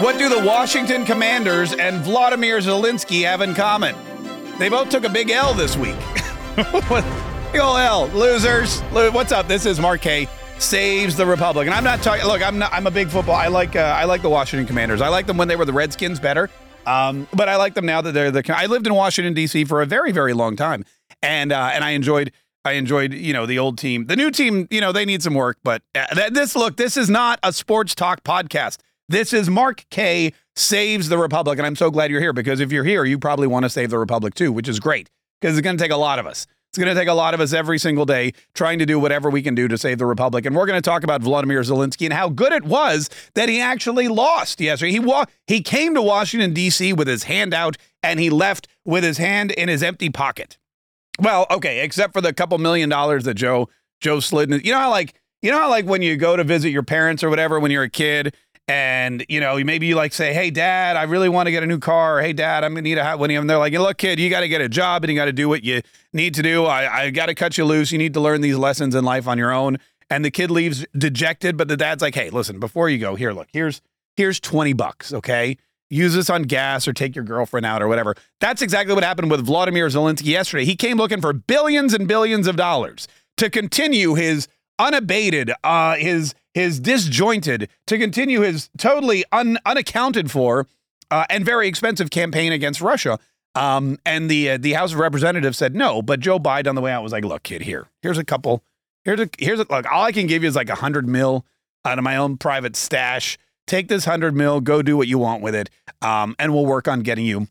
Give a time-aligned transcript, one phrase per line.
[0.00, 3.96] What do the Washington Commanders and Vladimir Zelensky have in common?
[4.56, 5.96] They both took a big L this week.
[6.54, 8.80] big ol' L, losers.
[8.92, 9.48] What's up?
[9.48, 12.24] This is Mark Kaye saves the Republic, and I'm not talking.
[12.26, 12.72] Look, I'm not.
[12.72, 13.34] I'm a big football.
[13.34, 13.74] I like.
[13.74, 15.00] Uh, I like the Washington Commanders.
[15.00, 16.48] I like them when they were the Redskins better.
[16.86, 18.44] Um, but I like them now that they're the.
[18.56, 19.64] I lived in Washington D.C.
[19.64, 20.84] for a very, very long time,
[21.24, 22.30] and uh, and I enjoyed.
[22.64, 24.06] I enjoyed, you know, the old team.
[24.06, 25.56] The new team, you know, they need some work.
[25.64, 28.78] But uh, this, look, this is not a sports talk podcast.
[29.10, 32.70] This is Mark Kaye saves the Republic, and I'm so glad you're here because if
[32.70, 35.08] you're here, you probably want to save the Republic too, which is great
[35.40, 36.46] because it's going to take a lot of us.
[36.70, 39.30] It's going to take a lot of us every single day trying to do whatever
[39.30, 40.44] we can do to save the Republic.
[40.44, 43.58] And we're going to talk about Vladimir Zelensky and how good it was that he
[43.62, 44.92] actually lost yesterday.
[44.92, 46.92] He wa- he came to Washington D.C.
[46.92, 50.58] with his hand out and he left with his hand in his empty pocket.
[51.18, 53.70] Well, okay, except for the couple million dollars that Joe
[54.02, 54.52] Joe slid.
[54.52, 56.82] In, you know how like you know how like when you go to visit your
[56.82, 58.36] parents or whatever when you're a kid
[58.68, 61.66] and you know maybe you like say hey dad i really want to get a
[61.66, 62.18] new car.
[62.18, 64.28] Or, hey dad i'm gonna need a hot one and they're like look kid you
[64.28, 65.80] got to get a job and you got to do what you
[66.12, 66.64] need to do.
[66.64, 67.92] I, I got to cut you loose.
[67.92, 69.76] You need to learn these lessons in life on your own.
[70.10, 73.32] And the kid leaves dejected but the dad's like hey listen before you go here
[73.32, 73.80] look here's
[74.16, 75.56] here's 20 bucks okay?
[75.90, 78.14] Use this on gas or take your girlfriend out or whatever.
[78.40, 80.66] That's exactly what happened with vladimir zelensky yesterday.
[80.66, 83.08] He came looking for billions and billions of dollars
[83.38, 84.48] to continue his
[84.78, 90.66] unabated uh his his disjointed to continue his totally un, unaccounted for
[91.10, 93.18] uh, and very expensive campaign against Russia.
[93.54, 96.80] Um, and the uh, the House of Representatives said no, but Joe Biden on the
[96.80, 98.62] way out was like, "Look, kid, here, here's a couple,
[99.04, 99.90] here's a here's a look.
[99.90, 101.44] All I can give you is like a hundred mil
[101.84, 103.38] out of my own private stash.
[103.66, 105.70] Take this hundred mil, go do what you want with it,
[106.02, 107.48] um, and we'll work on getting you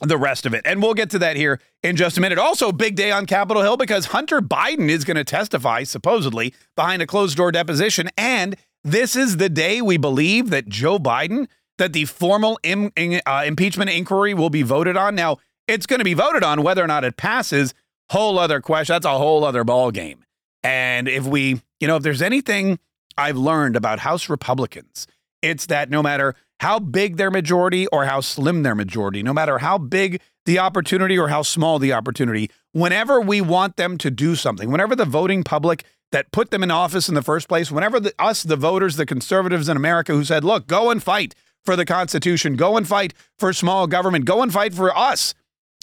[0.00, 0.62] the rest of it.
[0.64, 2.38] And we'll get to that here in just a minute.
[2.38, 7.02] Also, big day on Capitol Hill because Hunter Biden is going to testify, supposedly, behind
[7.02, 8.08] a closed door deposition.
[8.16, 13.44] And this is the day we believe that Joe Biden, that the formal Im- uh,
[13.46, 15.14] impeachment inquiry will be voted on.
[15.14, 15.38] Now,
[15.68, 17.74] it's going to be voted on whether or not it passes.
[18.10, 18.94] Whole other question.
[18.94, 20.24] That's a whole other ball game.
[20.62, 22.78] And if we, you know, if there's anything
[23.16, 25.06] I've learned about House Republicans,
[25.42, 29.58] it's that no matter how big their majority or how slim their majority, no matter
[29.58, 34.34] how big the opportunity or how small the opportunity, whenever we want them to do
[34.34, 37.98] something, whenever the voting public that put them in office in the first place, whenever
[37.98, 41.34] the, us, the voters, the conservatives in America who said, look, go and fight
[41.64, 45.34] for the Constitution, go and fight for small government, go and fight for us,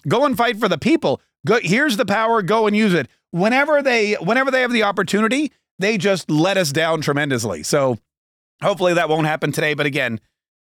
[0.08, 1.22] go and fight for the people.
[1.46, 3.08] Go, here's the power, go and use it.
[3.32, 7.64] Whenever they, whenever they have the opportunity, they just let us down tremendously.
[7.64, 7.98] So
[8.62, 9.74] hopefully that won't happen today.
[9.74, 10.20] But again,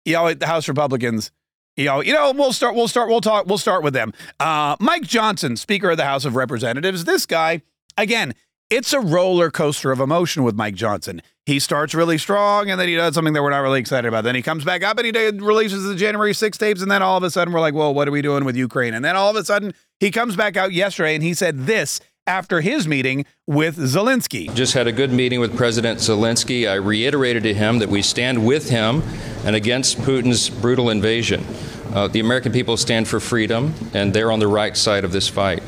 [0.06, 1.32] you know, the House Republicans,
[1.78, 4.14] you know, you know, we'll start, we'll start, we'll talk, we'll start with them.
[4.40, 7.06] Uh, Mike Johnson, Speaker of the House of Representatives.
[7.06, 7.62] This guy,
[7.98, 8.34] again,
[8.70, 11.22] it's a roller coaster of emotion with Mike Johnson.
[11.46, 14.24] He starts really strong and then he does something that we're not really excited about.
[14.24, 16.82] Then he comes back up and he releases the January 6 tapes.
[16.82, 18.94] And then all of a sudden we're like, well, what are we doing with Ukraine?
[18.94, 22.00] And then all of a sudden he comes back out yesterday and he said this
[22.28, 24.54] after his meeting with Zelensky.
[24.54, 26.70] Just had a good meeting with President Zelensky.
[26.70, 29.04] I reiterated to him that we stand with him
[29.46, 31.46] and against Putin's brutal invasion.
[31.94, 35.28] Uh, the American people stand for freedom, and they're on the right side of this
[35.28, 35.62] fight.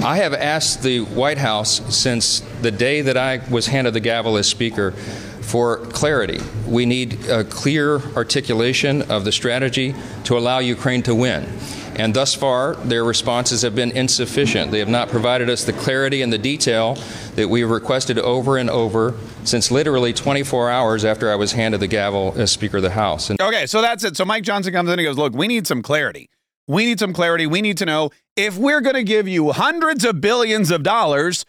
[0.00, 4.36] I have asked the White House since the day that I was handed the gavel
[4.36, 4.92] as Speaker
[5.40, 6.38] for clarity.
[6.66, 11.48] We need a clear articulation of the strategy to allow Ukraine to win.
[11.96, 14.70] And thus far, their responses have been insufficient.
[14.70, 16.96] They have not provided us the clarity and the detail
[17.34, 19.14] that we have requested over and over
[19.44, 23.30] since literally 24 hours after I was handed the gavel as Speaker of the House.
[23.30, 24.16] And- okay, so that's it.
[24.16, 26.28] So Mike Johnson comes in and goes, Look, we need some clarity.
[26.68, 27.46] We need some clarity.
[27.46, 31.44] We need to know if we're going to give you hundreds of billions of dollars,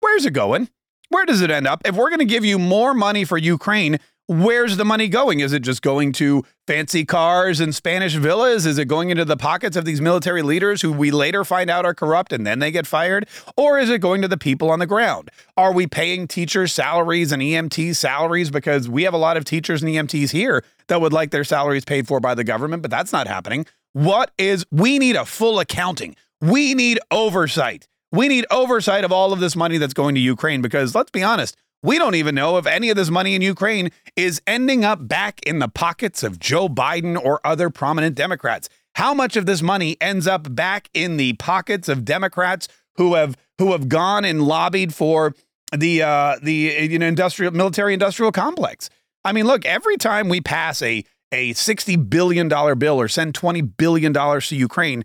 [0.00, 0.68] where's it going?
[1.10, 1.82] Where does it end up?
[1.84, 5.40] If we're going to give you more money for Ukraine, where's the money going?
[5.40, 8.66] Is it just going to fancy cars and Spanish villas?
[8.66, 11.84] Is it going into the pockets of these military leaders who we later find out
[11.84, 13.28] are corrupt and then they get fired?
[13.56, 15.30] Or is it going to the people on the ground?
[15.56, 18.50] Are we paying teachers' salaries and EMT salaries?
[18.50, 21.84] Because we have a lot of teachers and EMTs here that would like their salaries
[21.84, 23.66] paid for by the government, but that's not happening.
[23.92, 26.16] What is, we need a full accounting.
[26.40, 27.88] We need oversight.
[28.10, 31.22] We need oversight of all of this money that's going to Ukraine because let's be
[31.22, 35.08] honest, we don't even know if any of this money in Ukraine is ending up
[35.08, 38.68] back in the pockets of Joe Biden or other prominent Democrats.
[38.94, 43.36] how much of this money ends up back in the pockets of Democrats who have
[43.58, 45.34] who have gone and lobbied for
[45.76, 48.90] the uh, the you know industrial military industrial complex.
[49.24, 53.34] I mean, look, every time we pass a a sixty billion dollar bill or send
[53.34, 55.04] twenty billion dollars to Ukraine,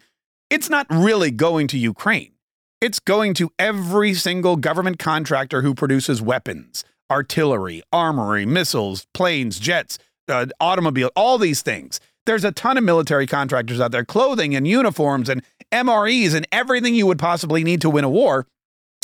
[0.50, 2.34] it's not really going to Ukraine.
[2.80, 9.98] It's going to every single government contractor who produces weapons, artillery, armory, missiles, planes, jets,
[10.28, 12.00] uh, automobile, all these things.
[12.28, 15.42] There's a ton of military contractors out there, clothing and uniforms and
[15.72, 18.46] MREs and everything you would possibly need to win a war.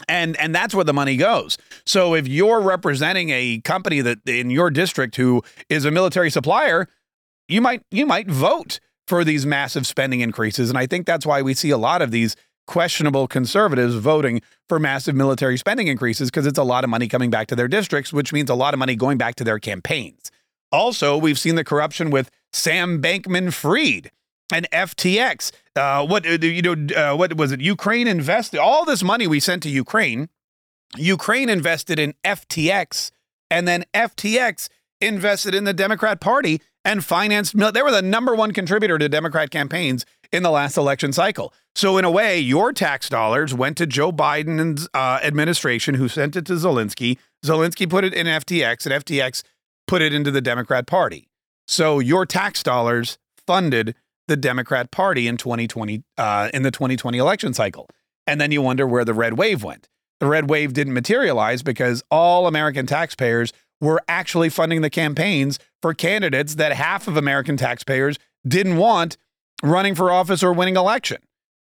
[0.07, 1.57] And and that's where the money goes.
[1.85, 6.87] So if you're representing a company that in your district who is a military supplier,
[7.47, 10.69] you might you might vote for these massive spending increases.
[10.69, 12.35] And I think that's why we see a lot of these
[12.65, 17.29] questionable conservatives voting for massive military spending increases because it's a lot of money coming
[17.29, 20.31] back to their districts, which means a lot of money going back to their campaigns.
[20.71, 24.11] Also, we've seen the corruption with Sam Bankman Fried
[24.51, 25.51] and FTX.
[25.75, 26.95] Uh, what uh, you know?
[26.95, 27.61] Uh, what was it?
[27.61, 30.29] Ukraine invested all this money we sent to Ukraine.
[30.95, 33.11] Ukraine invested in FTX,
[33.49, 34.69] and then FTX
[35.01, 37.57] invested in the Democrat Party and financed.
[37.57, 41.53] They were the number one contributor to Democrat campaigns in the last election cycle.
[41.75, 46.35] So, in a way, your tax dollars went to Joe Biden's uh, administration, who sent
[46.35, 47.17] it to Zelensky.
[47.45, 49.43] Zelensky put it in FTX, and FTX
[49.87, 51.29] put it into the Democrat Party.
[51.67, 53.95] So, your tax dollars funded
[54.27, 57.87] the Democrat Party in 2020 uh, in the 2020 election cycle.
[58.25, 59.89] And then you wonder where the red wave went.
[60.19, 63.51] The red wave didn't materialize because all American taxpayers
[63.81, 69.17] were actually funding the campaigns for candidates that half of American taxpayers didn't want
[69.63, 71.17] running for office or winning election.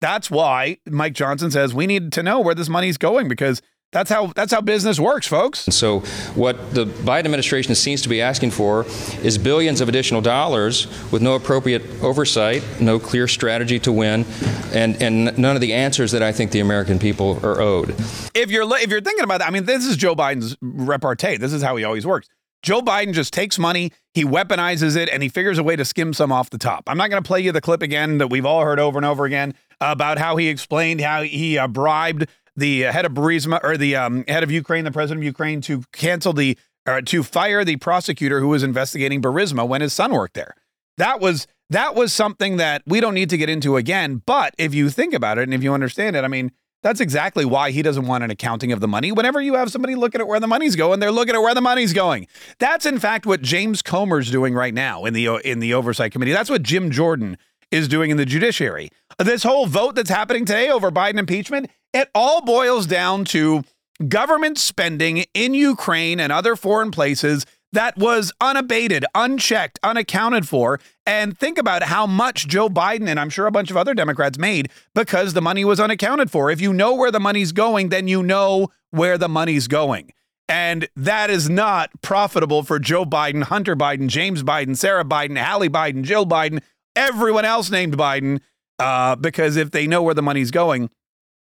[0.01, 3.61] That's why Mike Johnson says we need to know where this money's going because
[3.93, 5.59] that's how that's how business works, folks.
[5.59, 5.99] So
[6.33, 8.85] what the Biden administration seems to be asking for
[9.21, 14.25] is billions of additional dollars with no appropriate oversight, no clear strategy to win,
[14.73, 17.91] and and none of the answers that I think the American people are owed.
[18.33, 21.37] If you're if you're thinking about that, I mean, this is Joe Biden's repartee.
[21.37, 22.27] This is how he always works.
[22.63, 26.13] Joe Biden just takes money, he weaponizes it, and he figures a way to skim
[26.13, 26.83] some off the top.
[26.87, 29.05] I'm not going to play you the clip again that we've all heard over and
[29.05, 33.77] over again about how he explained how he uh, bribed the head of Burisma or
[33.77, 37.63] the um, head of Ukraine, the president of Ukraine, to cancel the or to fire
[37.63, 40.53] the prosecutor who was investigating Burisma when his son worked there.
[40.97, 44.21] That was that was something that we don't need to get into again.
[44.25, 46.51] But if you think about it and if you understand it, I mean,
[46.83, 49.11] that's exactly why he doesn't want an accounting of the money.
[49.11, 51.61] Whenever you have somebody looking at where the money's going, they're looking at where the
[51.61, 52.27] money's going.
[52.59, 56.33] That's in fact what James Comer's doing right now in the in the oversight committee.
[56.33, 57.37] That's what Jim Jordan
[57.71, 58.89] is doing in the judiciary.
[59.17, 63.63] This whole vote that's happening today over Biden impeachment, it all boils down to
[64.07, 70.79] government spending in Ukraine and other foreign places that was unabated, unchecked, unaccounted for.
[71.05, 74.37] And think about how much Joe Biden and I'm sure a bunch of other Democrats
[74.37, 76.49] made because the money was unaccounted for.
[76.49, 80.13] If you know where the money's going, then you know where the money's going.
[80.47, 85.69] And that is not profitable for Joe Biden, Hunter Biden, James Biden, Sarah Biden, Hallie
[85.69, 86.61] Biden, Jill Biden,
[86.95, 88.39] everyone else named Biden,
[88.77, 90.89] uh, because if they know where the money's going,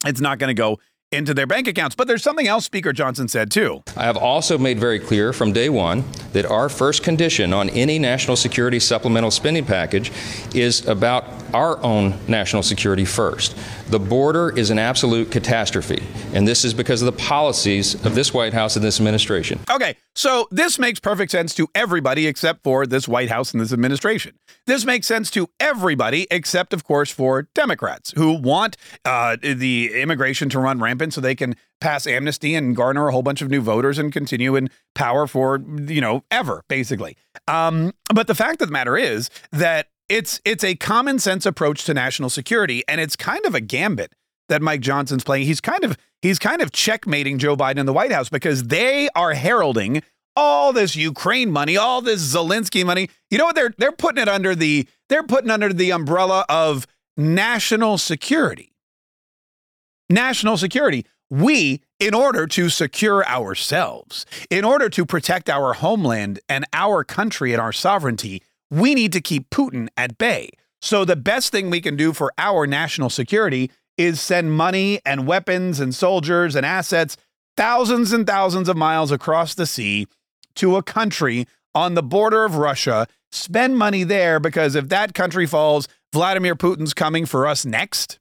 [0.05, 0.79] it's not going to go
[1.11, 1.95] into their bank accounts.
[1.95, 3.83] But there's something else Speaker Johnson said too.
[3.97, 6.03] I have also made very clear from day one
[6.33, 10.11] that our first condition on any national security supplemental spending package
[10.55, 13.57] is about our own national security first.
[13.91, 16.01] The border is an absolute catastrophe,
[16.33, 19.59] and this is because of the policies of this White House and this administration.
[19.69, 23.73] Okay, so this makes perfect sense to everybody except for this White House and this
[23.73, 24.39] administration.
[24.65, 30.47] This makes sense to everybody except, of course, for Democrats who want uh, the immigration
[30.51, 33.59] to run rampant so they can pass amnesty and garner a whole bunch of new
[33.59, 37.17] voters and continue in power for you know ever basically.
[37.49, 41.85] Um, but the fact of the matter is that it's it's a common sense approach
[41.85, 44.13] to national security, and it's kind of a gambit
[44.49, 45.45] that Mike Johnson's playing.
[45.45, 49.07] He's kind of he's kind of checkmating Joe Biden in the White House because they
[49.15, 50.03] are heralding
[50.35, 53.09] all this Ukraine money, all this Zelensky money.
[53.29, 56.87] You know what they're they're putting it under the they're putting under the umbrella of
[57.15, 58.73] national security.
[60.09, 61.05] National security.
[61.29, 67.53] We, in order to secure ourselves, in order to protect our homeland and our country
[67.53, 70.49] and our sovereignty, we need to keep Putin at bay.
[70.81, 75.27] So the best thing we can do for our national security is send money and
[75.27, 77.17] weapons and soldiers and assets
[77.57, 80.07] thousands and thousands of miles across the sea
[80.55, 85.45] to a country on the border of Russia, spend money there because if that country
[85.45, 88.19] falls, Vladimir Putin's coming for us next.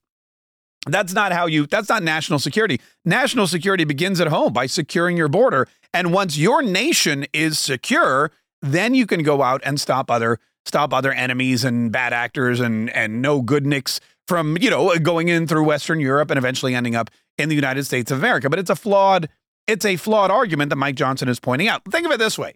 [0.87, 2.81] That's not how you, that's not national security.
[3.05, 5.69] National security begins at home by securing your border.
[5.93, 8.31] And once your nation is secure,
[8.63, 12.91] then you can go out and stop other stop other enemies and bad actors and
[12.91, 16.95] and no good nicks from you know going in through Western Europe and eventually ending
[16.95, 18.49] up in the United States of America.
[18.51, 19.29] But it's a flawed
[19.67, 21.83] it's a flawed argument that Mike Johnson is pointing out.
[21.91, 22.55] Think of it this way: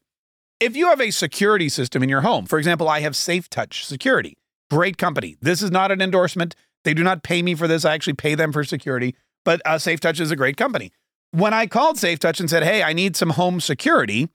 [0.61, 3.85] if you have a security system in your home, for example, I have Safe Touch
[3.85, 4.37] Security,
[4.71, 5.37] great company.
[5.41, 6.55] This is not an endorsement.
[6.85, 7.85] They do not pay me for this.
[7.85, 10.93] I actually pay them for security, but uh, Safe Touch is a great company.
[11.31, 14.29] When I called Safe Touch and said, "Hey, I need some home security,"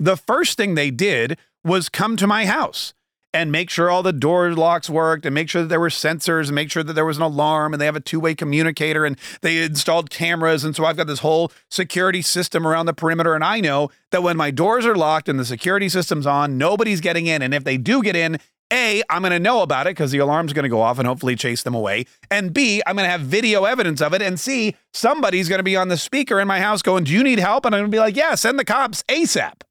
[0.00, 2.94] the first thing they did was come to my house
[3.32, 6.46] and make sure all the door locks worked and make sure that there were sensors
[6.46, 9.16] and make sure that there was an alarm and they have a two-way communicator and
[9.42, 13.44] they installed cameras and so I've got this whole security system around the perimeter and
[13.44, 17.26] I know that when my doors are locked and the security system's on nobody's getting
[17.26, 18.38] in and if they do get in
[18.72, 21.06] a, I'm going to know about it because the alarm's going to go off and
[21.08, 22.06] hopefully chase them away.
[22.30, 24.22] And B, I'm going to have video evidence of it.
[24.22, 27.24] And C, somebody's going to be on the speaker in my house going, Do you
[27.24, 27.64] need help?
[27.64, 29.62] And I'm going to be like, Yeah, send the cops ASAP.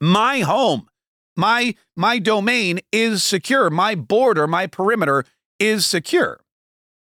[0.00, 0.88] My home
[1.40, 3.70] my my domain is secure.
[3.70, 5.24] My border, my perimeter
[5.58, 6.40] is secure.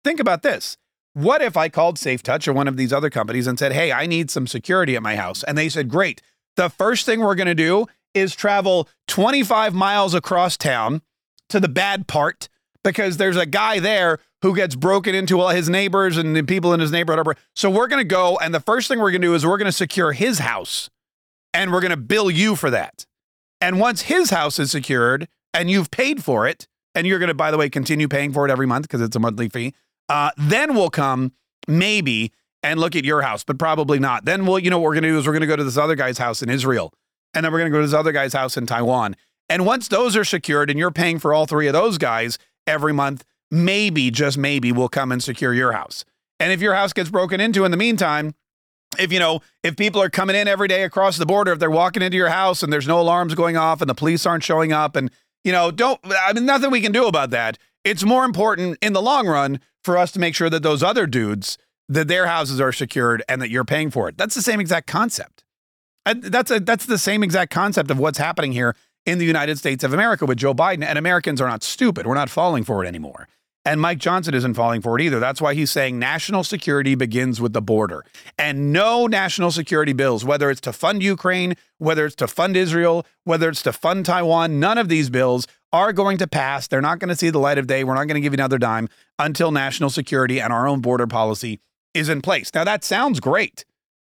[0.03, 0.77] Think about this.
[1.13, 4.05] What if I called SafeTouch or one of these other companies and said, "Hey, I
[4.05, 6.21] need some security at my house." And they said, "Great.
[6.55, 11.01] The first thing we're going to do is travel 25 miles across town
[11.49, 12.49] to the bad part
[12.83, 16.79] because there's a guy there who gets broken into all his neighbors and people in
[16.79, 17.37] his neighborhood.
[17.55, 19.57] So we're going to go and the first thing we're going to do is we're
[19.57, 20.89] going to secure his house
[21.53, 23.05] and we're going to bill you for that.
[23.59, 27.35] And once his house is secured and you've paid for it, and you're going to,
[27.35, 29.73] by the way, continue paying for it every month because it's a monthly fee,
[30.09, 31.31] uh, then we'll come
[31.67, 34.25] maybe and look at your house, but probably not.
[34.25, 35.63] Then we'll, you know, what we're going to do is we're going to go to
[35.63, 36.91] this other guy's house in Israel,
[37.33, 39.15] and then we're going to go to this other guy's house in Taiwan.
[39.47, 42.93] And once those are secured and you're paying for all three of those guys every
[42.93, 46.03] month, maybe, just maybe, we'll come and secure your house.
[46.39, 48.33] And if your house gets broken into in the meantime,
[48.99, 51.69] if you know if people are coming in every day across the border if they're
[51.69, 54.71] walking into your house and there's no alarms going off and the police aren't showing
[54.71, 55.11] up and
[55.43, 57.57] you know don't i mean nothing we can do about that.
[57.83, 61.07] It's more important in the long run for us to make sure that those other
[61.07, 64.17] dudes that their houses are secured and that you're paying for it.
[64.17, 65.45] That's the same exact concept.
[66.05, 68.75] That's a that's the same exact concept of what's happening here
[69.05, 70.83] in the united states of america with joe biden.
[70.83, 72.05] And americans are not stupid.
[72.05, 73.27] We're not falling for it anymore
[73.67, 75.19] and Mike Johnson isn't falling for it either.
[75.19, 78.05] That's why he's saying national security begins with the border.
[78.39, 83.05] And no national security bills, whether it's to fund Ukraine, whether it's to fund Israel,
[83.25, 86.67] whether it's to fund Taiwan, none of these bills are going to pass.
[86.67, 87.83] They're not going to see the light of day.
[87.83, 88.87] We're not going to give you another dime
[89.19, 91.59] until national security and our own border policy
[91.93, 92.53] is in place.
[92.53, 93.65] Now that sounds great.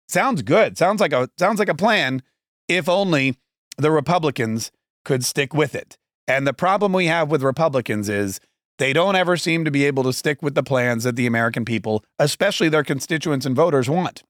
[0.06, 0.76] Sounds good.
[0.76, 2.22] Sounds like a sounds like a plan
[2.68, 3.38] if only
[3.78, 4.70] the Republicans
[5.02, 5.96] could stick with it.
[6.28, 8.38] And the problem we have with Republicans is
[8.78, 11.64] they don't ever seem to be able to stick with the plans that the American
[11.64, 14.22] people, especially their constituents and voters, want.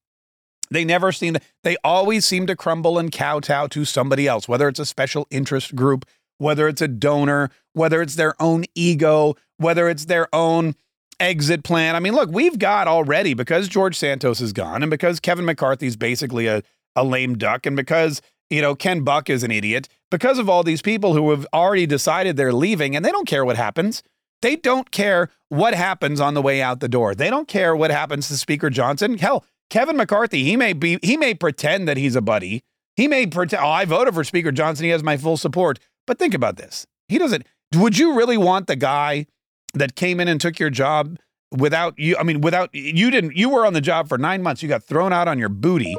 [0.71, 4.69] They never seem to, they always seem to crumble and kowtow to somebody else, whether
[4.69, 6.05] it's a special interest group,
[6.39, 10.75] whether it's a donor, whether it's their own ego, whether it's their own
[11.21, 11.95] exit plan.
[11.97, 15.97] I mean, look, we've got already because George Santos is gone and because Kevin McCarthy's
[15.97, 16.63] basically a,
[16.95, 20.63] a lame duck and because, you know, Ken Buck is an idiot, because of all
[20.63, 24.03] these people who have already decided they're leaving and they don't care what happens.
[24.43, 27.15] They don't care what happens on the way out the door.
[27.15, 29.19] They don't care what happens to Speaker Johnson.
[29.19, 32.63] Hell, Kevin McCarthy, he may be he may pretend that he's a buddy.
[32.97, 34.85] He may pretend, oh, I voted for Speaker Johnson.
[34.85, 35.79] He has my full support.
[36.07, 36.87] But think about this.
[37.09, 37.47] He doesn't.
[37.75, 39.27] Would you really want the guy
[39.75, 41.19] that came in and took your job
[41.51, 42.17] without you?
[42.17, 44.63] I mean, without you didn't, you were on the job for nine months.
[44.63, 45.97] You got thrown out on your booty.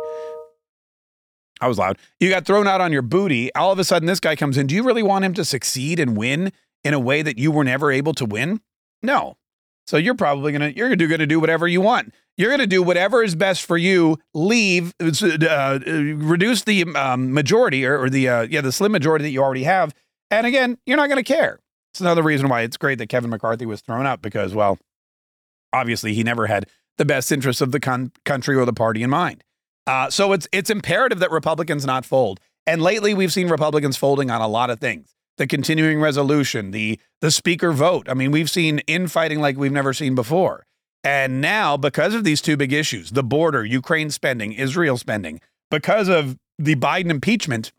[1.59, 1.97] I was loud.
[2.19, 3.53] You got thrown out on your booty.
[3.55, 4.67] All of a sudden, this guy comes in.
[4.67, 6.51] Do you really want him to succeed and win
[6.83, 8.61] in a way that you were never able to win?
[9.01, 9.37] No.
[9.87, 12.13] So you're probably gonna you're gonna do, gonna do whatever you want.
[12.35, 14.17] You're gonna do whatever is best for you.
[14.33, 15.11] Leave, uh,
[15.49, 19.41] uh, reduce the um, majority or, or the uh, yeah the slim majority that you
[19.41, 19.93] already have.
[20.29, 21.59] And again, you're not gonna care.
[21.93, 24.77] It's another reason why it's great that Kevin McCarthy was thrown out because well,
[25.71, 26.67] obviously he never had
[26.97, 29.43] the best interests of the con- country or the party in mind.
[29.87, 32.41] Uh, so it's it's imperative that Republicans not fold.
[32.65, 36.99] And lately, we've seen Republicans folding on a lot of things the continuing resolution, the
[37.21, 38.07] the speaker vote.
[38.09, 40.65] I mean, we've seen infighting like we've never seen before.
[41.03, 45.39] And now, because of these two big issues, the border, Ukraine spending, Israel spending,
[45.71, 47.71] because of the Biden impeachment,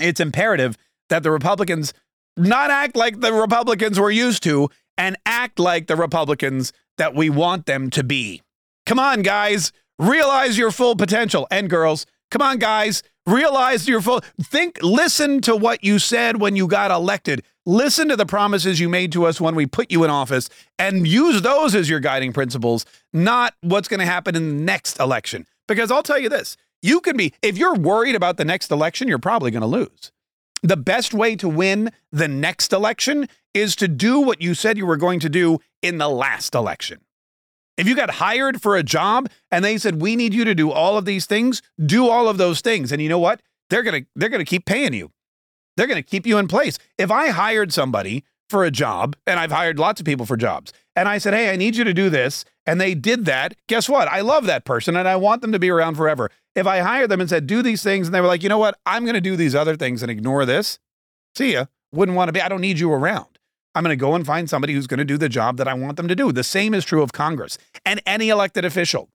[0.00, 0.76] it's imperative
[1.08, 1.92] that the Republicans
[2.36, 7.30] not act like the Republicans we're used to and act like the Republicans that we
[7.30, 8.42] want them to be.
[8.84, 11.46] Come on, guys, realize your full potential.
[11.50, 16.54] And girls, come on, guys, Realize your full think, listen to what you said when
[16.54, 17.42] you got elected.
[17.66, 21.08] Listen to the promises you made to us when we put you in office and
[21.08, 25.44] use those as your guiding principles, not what's going to happen in the next election.
[25.66, 29.08] Because I'll tell you this you can be, if you're worried about the next election,
[29.08, 30.12] you're probably going to lose.
[30.62, 34.86] The best way to win the next election is to do what you said you
[34.86, 37.00] were going to do in the last election.
[37.76, 40.70] If you got hired for a job and they said we need you to do
[40.70, 42.90] all of these things, do all of those things.
[42.90, 43.42] And you know what?
[43.68, 45.12] They're going to they're going to keep paying you.
[45.76, 46.78] They're going to keep you in place.
[46.96, 50.72] If I hired somebody for a job, and I've hired lots of people for jobs,
[50.94, 53.88] and I said, "Hey, I need you to do this," and they did that, guess
[53.88, 54.08] what?
[54.08, 56.30] I love that person and I want them to be around forever.
[56.54, 58.58] If I hired them and said, "Do these things," and they were like, "You know
[58.58, 58.78] what?
[58.86, 60.78] I'm going to do these other things and ignore this."
[61.34, 61.66] See ya.
[61.92, 62.40] Wouldn't want to be.
[62.40, 63.35] I don't need you around.
[63.76, 65.74] I'm going to go and find somebody who's going to do the job that I
[65.74, 66.32] want them to do.
[66.32, 69.10] The same is true of Congress and any elected official.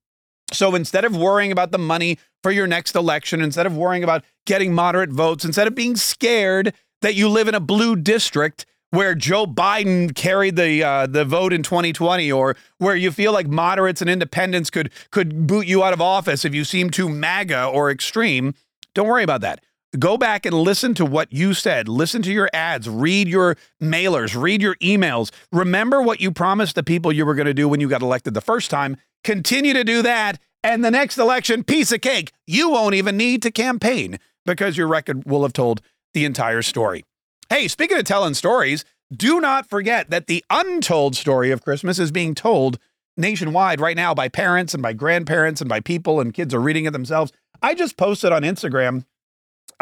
[0.52, 4.22] So instead of worrying about the money for your next election, instead of worrying about
[4.46, 9.16] getting moderate votes, instead of being scared that you live in a blue district where
[9.16, 14.00] Joe Biden carried the uh, the vote in 2020, or where you feel like moderates
[14.00, 17.90] and independents could could boot you out of office if you seem too MAGA or
[17.90, 18.54] extreme,
[18.94, 19.64] don't worry about that.
[19.98, 21.86] Go back and listen to what you said.
[21.86, 25.30] Listen to your ads, read your mailers, read your emails.
[25.52, 28.32] Remember what you promised the people you were going to do when you got elected
[28.32, 28.96] the first time.
[29.22, 30.38] Continue to do that.
[30.64, 32.32] And the next election, piece of cake.
[32.46, 35.82] You won't even need to campaign because your record will have told
[36.14, 37.04] the entire story.
[37.50, 42.10] Hey, speaking of telling stories, do not forget that the untold story of Christmas is
[42.10, 42.78] being told
[43.18, 46.86] nationwide right now by parents and by grandparents and by people, and kids are reading
[46.86, 47.30] it themselves.
[47.60, 49.04] I just posted on Instagram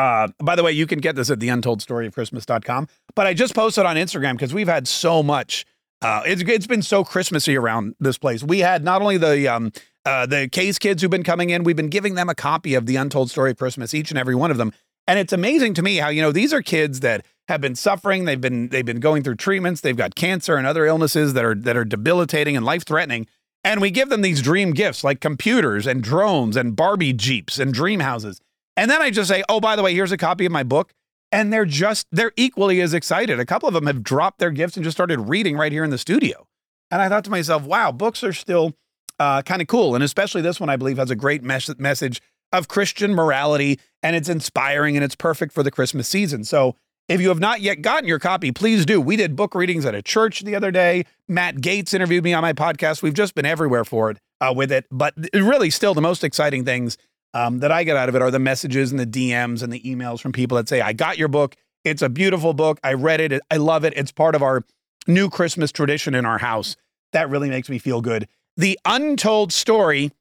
[0.00, 2.88] uh, by the way, you can get this at the untold story of Christmas.com.
[3.14, 5.66] But I just posted on Instagram because we've had so much.
[6.00, 8.42] Uh, it's it's been so Christmassy around this place.
[8.42, 9.72] We had not only the um,
[10.06, 12.86] uh, the Case kids who've been coming in, we've been giving them a copy of
[12.86, 14.72] the Untold Story of Christmas, each and every one of them.
[15.06, 18.24] And it's amazing to me how you know these are kids that have been suffering.
[18.24, 19.82] They've been they've been going through treatments.
[19.82, 23.26] They've got cancer and other illnesses that are that are debilitating and life threatening.
[23.64, 27.74] And we give them these dream gifts like computers and drones and Barbie jeeps and
[27.74, 28.40] dream houses.
[28.80, 30.94] And then I just say, oh, by the way, here's a copy of my book.
[31.30, 33.38] And they're just, they're equally as excited.
[33.38, 35.90] A couple of them have dropped their gifts and just started reading right here in
[35.90, 36.46] the studio.
[36.90, 38.72] And I thought to myself, wow, books are still
[39.18, 39.94] uh, kind of cool.
[39.94, 42.22] And especially this one, I believe, has a great mes- message
[42.54, 46.42] of Christian morality and it's inspiring and it's perfect for the Christmas season.
[46.42, 46.74] So
[47.06, 48.98] if you have not yet gotten your copy, please do.
[48.98, 51.04] We did book readings at a church the other day.
[51.28, 53.02] Matt Gaetz interviewed me on my podcast.
[53.02, 54.86] We've just been everywhere for it uh, with it.
[54.90, 56.96] But really, still, the most exciting things
[57.34, 59.80] um, that I get out of it are the messages and the DMs and the
[59.80, 61.56] emails from people that say, I got your book.
[61.84, 62.78] It's a beautiful book.
[62.82, 63.40] I read it.
[63.50, 63.94] I love it.
[63.96, 64.64] It's part of our
[65.06, 66.76] new Christmas tradition in our house.
[67.12, 68.28] That really makes me feel good.
[68.56, 70.12] The untold story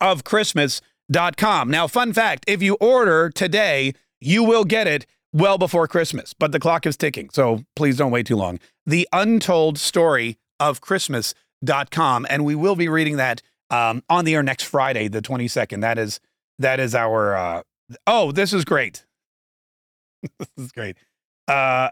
[0.00, 1.70] of Christmas.com.
[1.70, 6.52] Now, fun fact if you order today, you will get it well before Christmas, but
[6.52, 7.30] the clock is ticking.
[7.30, 8.60] So please don't wait too long.
[8.86, 12.26] The untold story of Christmas.com.
[12.30, 15.80] And we will be reading that um, on the air next Friday, the 22nd.
[15.80, 16.20] That is
[16.62, 17.62] that is our uh
[18.06, 19.04] oh this is great.
[20.38, 20.96] This is great.
[21.48, 21.90] Uh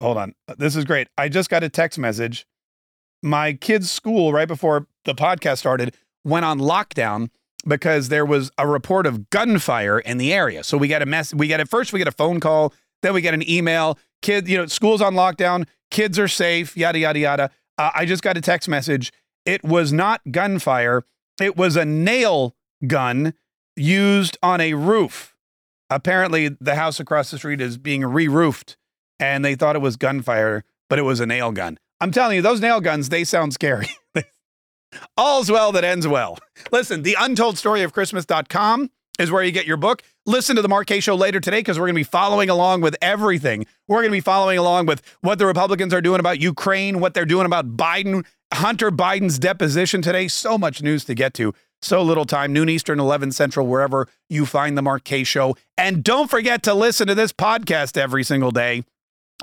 [0.00, 0.34] hold on.
[0.56, 1.08] This is great.
[1.18, 2.46] I just got a text message.
[3.22, 7.30] My kids school right before the podcast started went on lockdown
[7.66, 10.64] because there was a report of gunfire in the area.
[10.64, 13.14] So we got a mess we got it first we get a phone call then
[13.14, 13.98] we get an email.
[14.22, 15.66] Kid you know school's on lockdown.
[15.90, 17.50] Kids are safe yada yada yada.
[17.76, 19.12] Uh, i just got a text message.
[19.44, 21.04] It was not gunfire.
[21.40, 22.54] It was a nail
[22.86, 23.34] gun
[23.76, 25.34] used on a roof.
[25.90, 28.76] Apparently, the house across the street is being re roofed,
[29.18, 31.78] and they thought it was gunfire, but it was a nail gun.
[32.00, 33.88] I'm telling you, those nail guns, they sound scary.
[35.16, 36.38] All's well that ends well.
[36.70, 40.02] Listen, the untold story of Christmas.com is where you get your book.
[40.26, 42.82] Listen to the Mark Kaye Show later today because we're going to be following along
[42.82, 43.66] with everything.
[43.88, 47.14] We're going to be following along with what the Republicans are doing about Ukraine, what
[47.14, 50.28] they're doing about Biden, Hunter Biden's deposition today.
[50.28, 51.52] So much news to get to.
[51.80, 55.56] So little time, noon Eastern, 11 Central, wherever you find the Mark Kaye Show.
[55.76, 58.84] And don't forget to listen to this podcast every single day.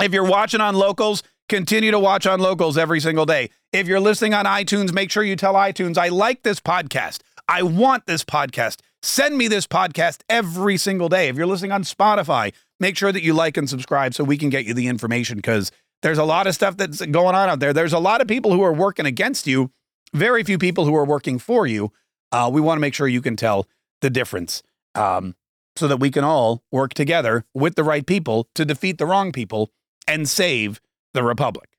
[0.02, 3.50] If you're watching on locals, continue to watch on locals every single day.
[3.72, 7.20] If you're listening on iTunes, make sure you tell iTunes, I like this podcast.
[7.48, 8.80] I want this podcast.
[9.02, 11.30] Send me this podcast every single day.
[11.30, 14.50] If you're listening on Spotify, make sure that you like and subscribe so we can
[14.50, 15.72] get you the information because
[16.02, 17.72] there's a lot of stuff that's going on out there.
[17.72, 19.72] There's a lot of people who are working against you,
[20.14, 21.92] very few people who are working for you.
[22.32, 23.68] Uh, we want to make sure you can tell
[24.02, 25.36] the difference um,
[25.76, 29.32] so that we can all work together with the right people to defeat the wrong
[29.32, 29.72] people
[30.08, 30.82] and save
[31.14, 31.70] the republic.